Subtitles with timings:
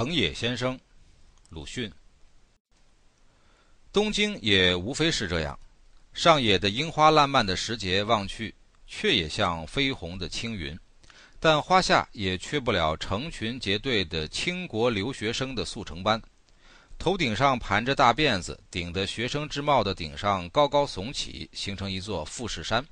[0.00, 0.80] 藤野先生，
[1.50, 1.92] 鲁迅。
[3.92, 5.58] 东京也无非是这样，
[6.14, 8.54] 上野的樱花烂漫的时节望去，
[8.86, 10.74] 却也像绯红的青云；
[11.38, 16.18] 但花下也缺不了成群结队的倾国留学生的速成班，
[16.98, 22.82] 头顶上盘着大辫子，顶的学生之帽的顶上高高耸起，形成一座富士山；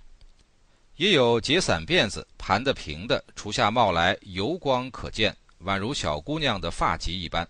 [0.97, 5.35] 也有结散辫子，盘得平的，除下帽来油光可见。
[5.65, 7.47] 宛如小姑娘的发髻一般，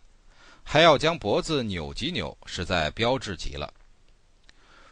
[0.63, 3.73] 还要将脖子扭几扭，实在标致极了。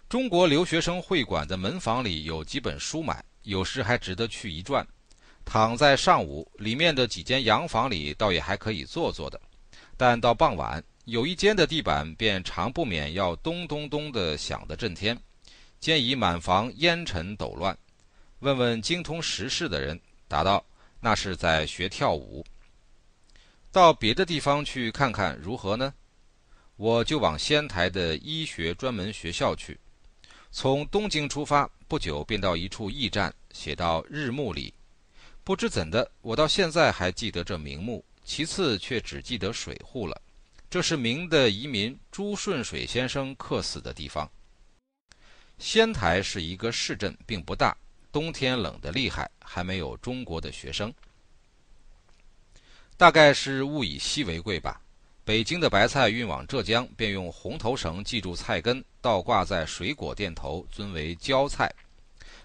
[0.09, 4.87] 中国留学生会馆的门房里有几本书买，有时还值得去一转。
[5.45, 9.41] 躺在上午，里面的几间洋房里倒也还可以坐坐的，
[9.96, 15.16] 但到傍晚，有一间的地板便常不免要咚咚咚的响得震天，
[15.79, 17.77] 兼以满房烟尘抖乱。
[18.41, 20.65] 问问精通时事的人，答道
[21.01, 22.45] ：“那是在学跳舞。”
[23.77, 25.93] 到别的地方去看看如何呢？
[26.77, 29.79] 我就往仙台的医学专门学校去。
[30.51, 34.73] 从东京出发，不久便到一处驿站，写到日暮里。
[35.45, 40.19] 不知怎的，我到现在还记得这名目，其次却只记得水户了。
[40.71, 44.27] 这是明的移民朱顺水先生客死的地方。
[45.59, 47.77] 仙台是一个市镇，并不大，
[48.10, 50.91] 冬天冷得厉害，还没有中国的学生。
[52.97, 54.80] 大概是物以稀为贵吧。
[55.23, 61.71] 北京的白菜运往浙江，便用红头绳系住菜根，倒挂在水果店头，尊为椒菜。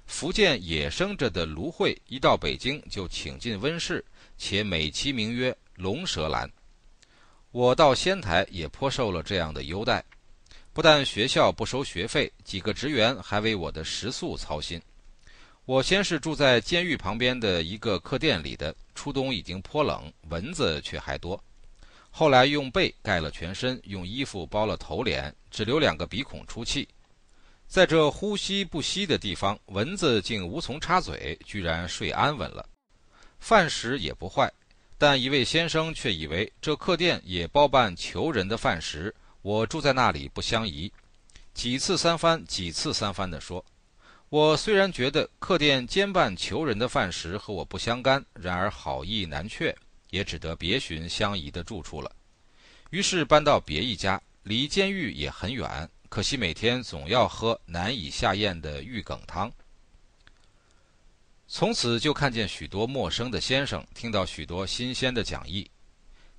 [0.05, 4.03] 福建野生着的芦荟，一到北京就请进温室，
[4.37, 6.51] 且美其名曰龙舌兰。
[7.51, 10.03] 我到仙台也颇受了这样的优待，
[10.73, 14.81] 不但学校不收学费，几个职员还为我的食宿操心。
[15.65, 21.41] 我先是住在监狱旁边的一个客店里的，初冬已经颇冷，蚊子却还多。
[22.09, 26.87] 后来用被盖了全身，用衣服包了头脸，只留两个鼻孔出气。
[27.67, 32.67] 在这呼吸不息的地方，蚊子竟无从插嘴，居然睡安稳了。
[33.39, 34.51] 饭食也不坏，
[34.97, 39.13] 但一位先生却以为这客店也包办囚人的饭食，
[39.43, 40.91] 我住在那里不相宜，
[41.53, 43.63] 几次三番， 几次三番地说。
[44.31, 49.75] 我虽然觉得客店兼办求人的饭食和我不相干，然而好意难却，
[50.09, 52.09] 也只得别寻相宜的住处了。
[52.91, 59.51] 于是搬到别一家，离监狱也很远，可惜每天总要喝难以下咽的玉梗汤。
[61.45, 65.69] 从此就看见许多陌生的先生，听到许多新鲜的讲义。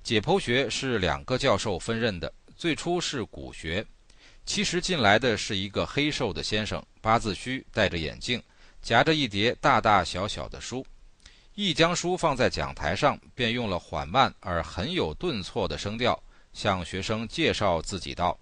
[0.02, 3.86] 解剖学是两个教授分任的，最初是骨学。
[4.44, 8.42] 其实进来的是一个黑瘦的先生，八字须，戴着眼镜，
[8.82, 10.84] 夹着一叠大大小小的书。
[11.54, 16.20] 一将书放在讲台上，便用了缓慢而很有顿挫的声调
[16.52, 18.38] 向学生介绍自己道：“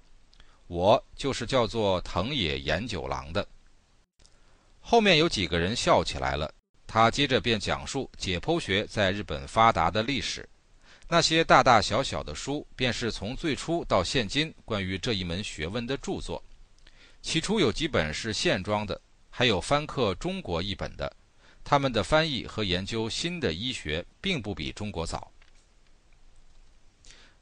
[0.68, 3.46] 我就是叫做藤野研九郎的。”
[4.80, 6.52] 后面有几个人笑起来了。
[6.86, 10.48] 他接着便讲述解剖学在日本发达的历史。
[11.12, 16.40] 那些大大小小的书，便是从最初到现今关于这一门学问的著作。
[17.20, 21.12] 起初有几本是线装的，还有翻刻中国译本的。
[21.64, 25.32] 他们的翻译和研究新的医学，并不比中国早。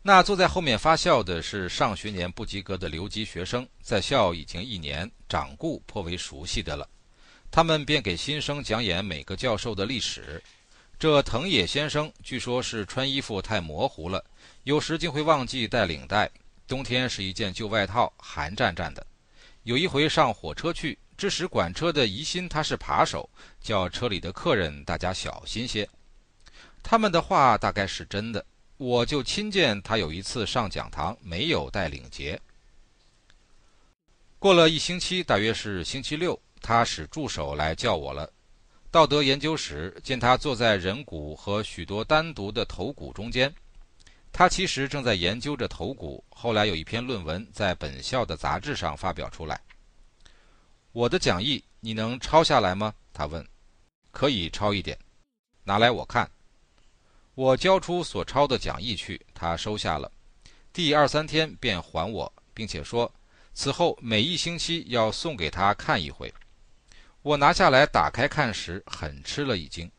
[0.01, 6.89] 那坐在后面发笑的是上学年不及格的留级学生，在校已经一年，掌故颇为熟悉的了。
[7.51, 10.43] 他们便给新生讲演每个教授的历史。
[10.99, 14.25] 这藤野先生据说是穿衣服太模糊了，
[14.65, 16.29] 有时竟会忘记带领带。
[16.67, 19.07] 冬天是一件旧外套，寒战战的。
[19.63, 25.89] 有一回上火车去，致使管车的疑心他是扒手，叫车里的客人大家小心些。
[26.83, 28.45] 他们的话大概是真的。
[28.77, 32.41] 我就亲见他有一次上讲堂没有带领结。
[34.41, 38.29] 过了一星期，大约是星期六，他使助手来叫我了。
[38.91, 43.55] 道德研究时见他坐在人骨和许多单独的头骨中间，
[44.33, 46.25] 他其实正在研究着头骨。
[46.31, 49.61] 后来有一篇论文在本校的杂志上发表出来。
[50.93, 52.95] 我的讲义你能抄下来吗？
[53.13, 53.47] 他问。
[54.11, 54.99] 可以抄一点，
[55.65, 56.29] 拿来我看。
[57.35, 60.11] 我交出所抄的讲义去，他收下了。
[60.73, 63.13] 第二三天便还我，并且说
[63.53, 66.33] 此后每一星期要送给他看一回。
[67.23, 69.91] 我拿下来打开看时，很吃了一惊，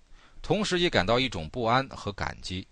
[0.42, 2.66] 同时也感到一种不安和感激。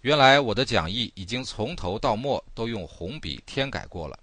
[0.00, 4.18] 原来我的讲义已经从头到末都用红笔添改过了，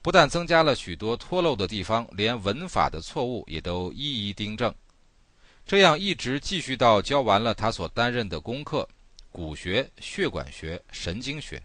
[0.00, 4.74] 不但增加了许多脱漏的地方，连文法的错误也都一一订正。
[5.66, 8.88] 这样一直继续到教完了他所担任的功课，
[9.30, 11.60] 骨学、血管学、神经学。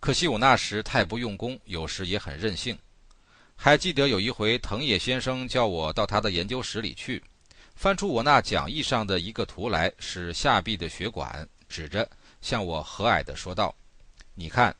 [0.00, 2.76] 可惜我那时太不用功，有时也很任性。
[3.64, 7.24] 还记得有一回，藤野先生叫我到他的研究室里去，
[7.74, 12.06] 翻出我那讲义上的一个图来，是下臂的血管，指着
[12.42, 13.74] 向我和蔼地说道
[14.36, 14.76] ：“你看，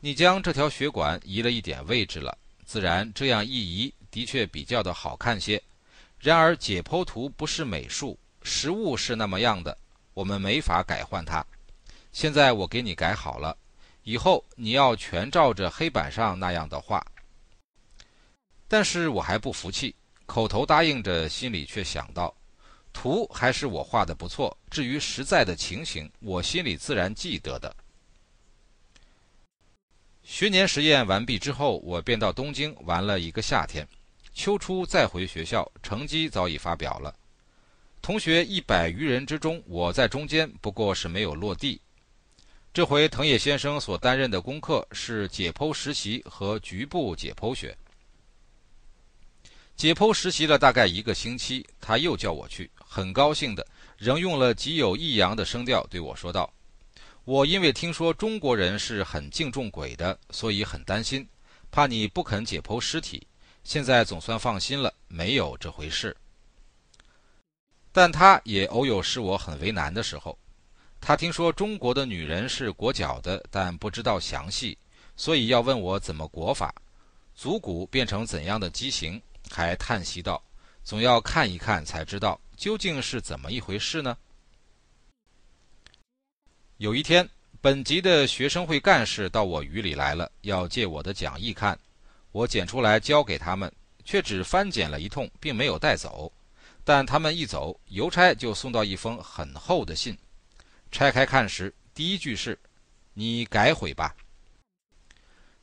[0.00, 2.34] 你将这条血管移了一点位置了，
[2.64, 5.62] 自然这样一移，的确比较的好看些。
[6.18, 9.76] 然而解剖图不是美术，实物是那么样的，
[10.14, 11.44] 我们没法改换它。
[12.10, 13.54] 现在我给你改好了，
[14.02, 17.04] 以后你要全照着黑板上那样的画。”
[18.66, 19.94] 但是我还不服气，
[20.26, 22.34] 口头答应着，心里却想到，
[22.92, 24.56] 图还是我画的不错。
[24.70, 27.74] 至于实在的情形，我心里自然记得的。
[30.22, 33.86] 学年实验完毕之后，我便到东京玩了一个夏天。
[34.32, 37.14] 秋初再回学校，成绩早已发表了。
[38.00, 41.80] 同学一百余人之中，我在中间，不过是没有落地。
[42.72, 47.76] 这回藤野先生所担任的功课是解剖实习和局部解剖学。
[49.76, 53.66] 解剖实习了大概一个星期，他又叫我去，很高兴的，
[53.98, 56.48] 仍用了极有抑扬的声调对我说道
[57.24, 61.26] ：“我因为听说中国人是很敬重鬼的，所以很担心，
[61.72, 63.26] 怕你不肯解剖尸体。
[63.64, 66.16] 现在总算放心了，没有这回事。
[67.90, 70.38] 但他也偶有使我很为难的时候。
[71.00, 74.78] 他听说中国的女人是裹脚的，但不知道详细，
[75.16, 76.72] 所以要问我怎么裹法，
[77.34, 80.42] 足骨变成怎样的畸形。”还叹息道
[80.84, 84.16] ：“总要看一看才知道究竟是怎么一回事呢。”
[86.78, 87.28] 有一天，
[87.60, 91.78] 本级的学生会干事到我局里来了，要借我的讲义看。
[92.32, 93.72] 我捡出来交给他们，
[94.04, 96.32] 却只翻检了一通，并没有带走。
[96.82, 100.18] 但他们一走，邮差就送到一封很厚的信。
[100.90, 102.58] 拆开看时，第一句是
[103.14, 104.14] ：“你改悔吧。”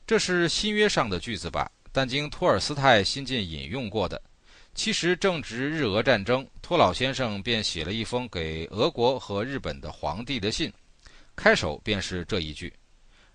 [0.06, 1.70] 这是新约上的句子吧？
[1.92, 4.20] 但经托尔斯泰新近引用过的，
[4.74, 10.72] 其实正值日俄战争，托老先生便写了一封给俄国和日本的皇帝的信，
[11.36, 12.72] 开首便是这一句。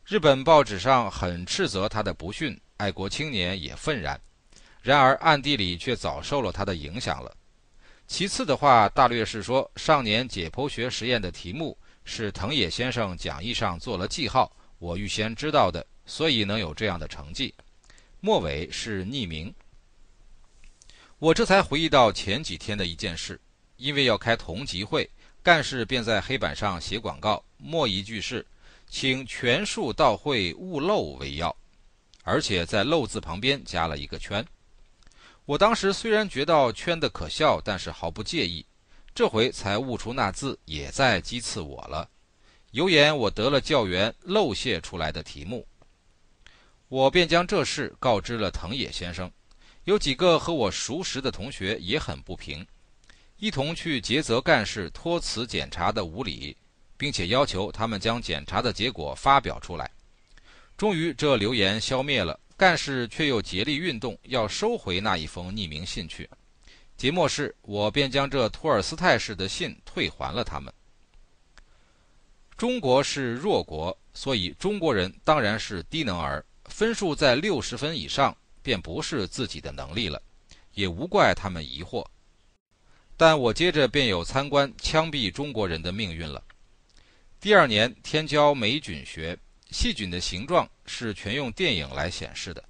[0.04, 4.19] 日本报纸上很斥责他的不逊，爱国青年也愤然，
[4.81, 7.31] 然而暗地里却早受了他的影响了。
[8.07, 17.54] 其次的话，大略是说，上年解剖学实验的题目是藤野先生讲义上做了记号，我预先知道的，所以能有这样的成绩。
[18.19, 19.54] 末尾是匿名。
[21.19, 23.40] 我这才回忆到前几天的一件事，
[23.78, 25.10] 因为要开同级会，
[25.42, 28.46] 干事便在黑板上写广告，末一句是
[28.90, 31.56] “请全数到会，勿漏为要”，
[32.24, 34.46] 而且在“漏”字旁边加了一个圈。
[35.46, 38.66] 我当时虽然觉得圈的可笑，但是毫不介意。
[39.16, 42.08] 这回才悟出那字也在讥刺我了，
[42.72, 45.66] 有眼我得了教员漏泄出来的题目。
[46.89, 49.30] 我便将这事告知了藤野先生，
[49.84, 52.66] 有几个和我熟识的同学也很不平，
[53.36, 56.56] 一同去诘责干事托辞检查的无理，
[56.95, 59.92] 并且要求他们将检查的结果发表出来。
[60.78, 66.30] 终于这流言消灭了，干事却又竭力运动要收回那一封匿名信去。
[66.95, 70.74] 即末是，我便将这托尔斯泰式的信退还了他们。
[72.56, 76.45] 中国是弱国，所以中国人当然是低能儿。
[76.68, 80.21] 分数在六十分以上，便不是自己的能力了，
[80.74, 82.06] 也无怪他们疑惑。
[83.16, 86.44] 但我接着便有参观枪毙中国人的命运了。
[87.40, 89.38] 第二年天教霉菌学，
[89.71, 92.64] 细菌的形状是全用电影来显示的。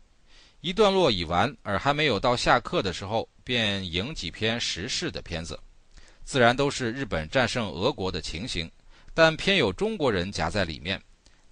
[0.62, 5.60] 一段落已完，而还没有到下课的时候，便影几篇时事的片子，
[6.24, 8.70] 自然都是日本战胜俄国的情形，
[9.13, 11.01] 但偏有中国人夹在里面，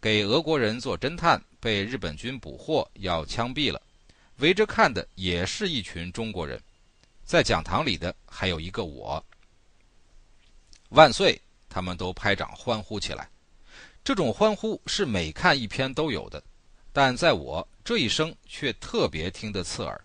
[0.06, 1.44] 给俄国人做侦探。
[1.60, 3.82] 被日本军捕获，要枪毙了。
[4.38, 6.62] 围着看的也是一群中国人，
[7.24, 9.26] 在讲堂里的还有一个我。
[10.90, 11.42] 万岁！
[11.68, 13.28] 他们都拍掌欢呼起来。
[14.04, 16.44] 这种欢呼是每看一篇都有的，
[16.94, 20.00] 但在我这一生却特别听得刺耳。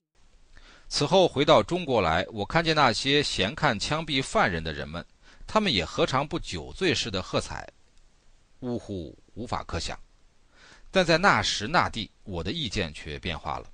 [0.88, 5.04] 此后回到中国来，我看见那些闲看枪毙犯人的人们，
[5.47, 7.69] 他们也何尝不酒醉似的喝彩？
[8.61, 9.99] 呜呼，无法可想。
[10.90, 13.67] 但在那时那地，我的意见却变化了。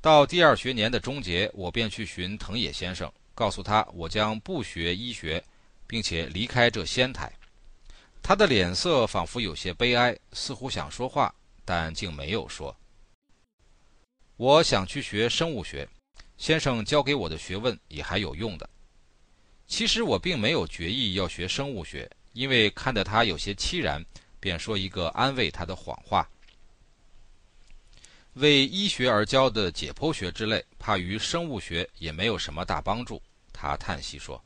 [0.00, 5.42] 到第二学年的终结，我便去寻藤野先生，告诉他我将不学医学，
[5.86, 7.32] 并且离开这仙台。
[8.22, 11.34] 他的脸色仿佛有些悲哀，似乎想说话，
[11.64, 12.74] 但竟没有说。
[14.36, 15.88] 我想去学生物学，
[16.38, 18.68] 先生教给我的学问也还有用的。
[19.66, 24.04] 其实我并没有决意要学生物学，因为看得他有些凄然，
[24.38, 26.28] 便说一个安慰他的谎话。
[28.34, 33.22] 为医学而教的解剖学之类，怕于生物学也没有什么大帮助。
[33.52, 34.42] 他叹息说：“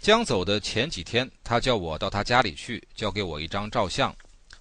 [0.00, 4.14] 将走的前几天，他叫我到他家里去，交给我一张照相，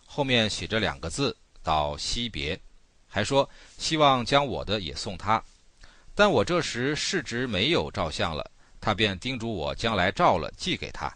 [0.05, 2.59] 后面写着两个字‘到惜别’，
[3.09, 5.43] 还说希望将我的也送他。
[6.13, 11.11] 但我这时市值没有照相了，他便叮嘱我将来照了寄给他，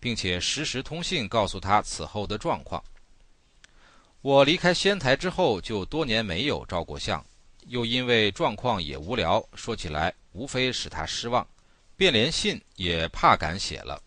[0.00, 2.82] 并且实时通信告诉他此后的状况。”
[4.22, 7.24] 我离开仙台之后，就多年没有照过相，
[7.68, 11.46] 又因为状况也无聊，说起来无非使他失望，
[11.96, 14.02] 便连信也怕敢写了。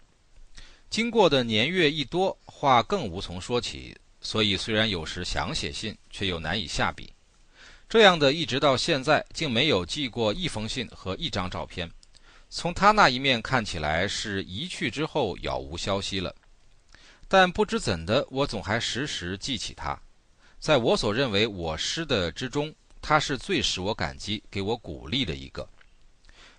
[0.90, 7.12] 经过的年月一多，话更无从说起，所以虽然有时想写信，却又难以下笔。
[7.90, 11.90] 这样的一直到现在，竟没有寄过一封信和一张照片。
[12.56, 16.34] 从他那一面看起来，是一去之后杳无消息了。
[17.28, 20.00] 但不知怎的，我总还时时记起他。
[20.60, 25.68] 在我所认为我师的之中，他是最使我感激、给我鼓励的一个。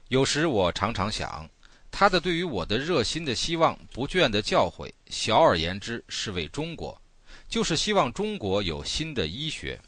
[0.09, 1.49] 有时我常常想，
[1.93, 7.01] 他的对于我的热心的希望、不倦的教诲，小而言之是为中国，
[7.49, 9.79] 就是希望中国有新的医学；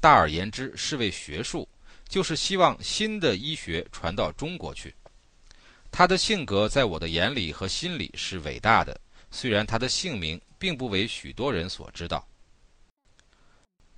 [0.00, 1.68] 大而言之是为学术，
[2.08, 4.94] 就是希望新的医学传到中国去。
[5.90, 8.98] 他的性格在我的眼里和心里是伟大的。
[9.30, 12.26] 虽然他的姓名并不为许多人所知道，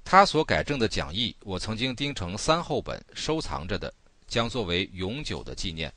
[0.02, 3.94] 他所改正的讲义，我曾经钉成三厚本收藏着的，
[4.26, 5.92] 将作为永久的纪念。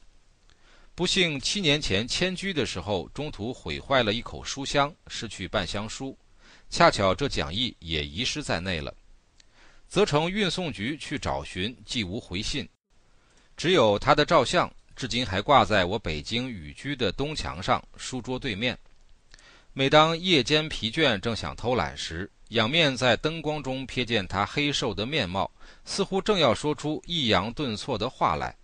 [0.94, 6.16] 不幸七年前迁居的时候，中途毁坏了一口书箱，失去半箱书，
[6.70, 8.94] 恰巧这讲义也遗失在内了。
[9.90, 12.70] 责成运送局去找寻，既无回信，
[13.58, 18.78] 只有他的照相，至今还挂在我北京寓居的东墙上书桌对面。
[19.74, 25.50] 每当夜间疲倦，正想偷懒时，仰面在灯光中瞥见他黑瘦的面貌，
[25.84, 28.56] 似乎正要说出抑扬顿挫的话来，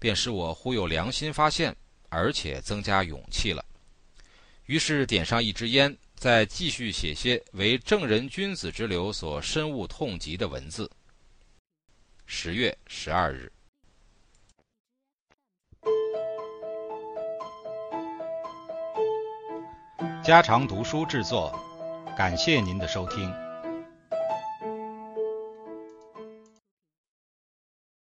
[0.00, 1.74] 便使我忽有良心发现，
[2.08, 3.64] 而且增加勇气了。
[4.64, 10.90] 于是点上一支烟，再继续写些为正人君子之流所深恶痛疾的文字。
[12.26, 13.52] 十月十二日。
[20.26, 21.56] 家常读书制作，
[22.16, 23.32] 感谢您的收听。